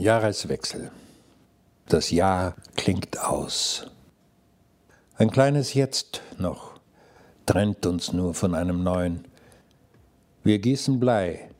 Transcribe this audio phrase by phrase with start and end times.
[0.00, 0.90] Jahreswechsel.
[1.86, 3.86] Das Jahr klingt aus.
[5.16, 6.80] Ein kleines Jetzt noch
[7.44, 9.26] trennt uns nur von einem neuen.
[10.42, 11.50] Wir gießen Blei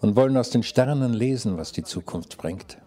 [0.00, 2.78] und wollen aus den Sternen lesen, was die Zukunft bringt.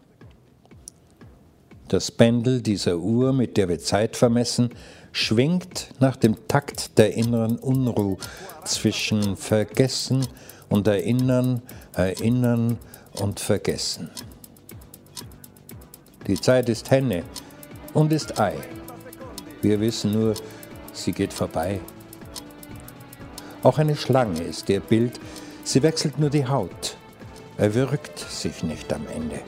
[1.87, 4.71] Das Pendel dieser Uhr, mit der wir Zeit vermessen,
[5.13, 8.17] schwingt nach dem Takt der inneren Unruh
[8.65, 10.27] zwischen Vergessen
[10.67, 11.61] und Erinnern,
[11.97, 12.77] Erinnern
[13.13, 14.11] und Vergessen.
[16.27, 17.23] Die Zeit ist Henne
[17.95, 18.53] und ist Ei.
[19.63, 20.35] Wir wissen nur,
[20.93, 21.79] sie geht vorbei.
[23.63, 25.19] Auch eine Schlange ist ihr Bild,
[25.63, 26.97] sie wechselt nur die Haut,
[27.57, 29.39] erwürgt sich nicht am Ende,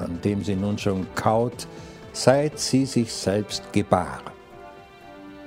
[0.00, 1.68] an dem sie nun schon kaut,
[2.12, 4.20] seit sie sich selbst gebar.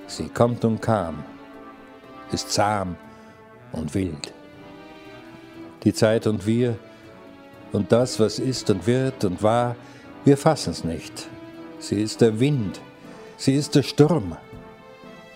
[0.07, 1.25] Sie kommt und kam,
[2.31, 2.95] ist zahm
[3.73, 4.33] und wild.
[5.83, 6.77] Die Zeit und wir
[7.71, 9.75] und das, was ist und wird und war,
[10.25, 11.27] wir fassen's nicht.
[11.79, 12.79] Sie ist der Wind,
[13.37, 14.37] sie ist der Sturm.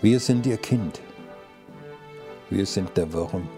[0.02, 1.00] Wir sind ihr Kind.
[2.50, 3.48] Wir sind der Wurm.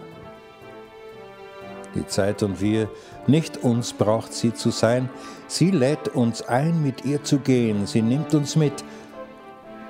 [1.93, 2.89] Die Zeit und wir,
[3.27, 5.09] nicht uns braucht sie zu sein,
[5.47, 8.83] sie lädt uns ein, mit ihr zu gehen, sie nimmt uns mit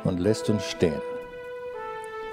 [0.03, 1.01] und lässt uns stehen.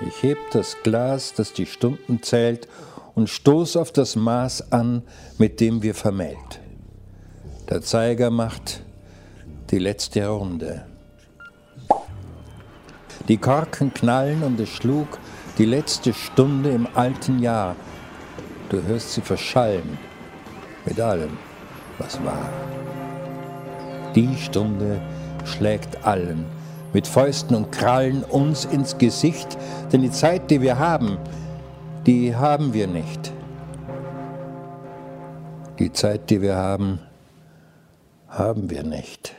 [0.06, 2.69] Ich heb das Glas, das die Stunden zählt,
[3.17, 5.03] und stoß auf das Maß an,
[5.39, 6.61] mit dem wir vermählt.
[7.69, 8.83] Der Zeiger macht
[9.70, 10.84] die letzte Runde.
[13.27, 15.19] Die Korken knallen und es schlug
[15.58, 17.75] die letzte Stunde im alten Jahr.
[18.69, 19.98] Du hörst sie verschallen
[20.84, 21.39] mit allem,
[21.98, 22.51] was war.
[24.14, 25.01] Die Stunde
[25.45, 26.45] schlägt allen
[26.92, 29.56] mit Fäusten und Krallen uns ins Gesicht,
[29.92, 31.19] denn die Zeit, die wir haben,
[32.07, 33.33] die haben wir nicht.
[35.79, 37.01] Die Zeit, die wir haben,
[38.29, 39.35] haben wir nicht.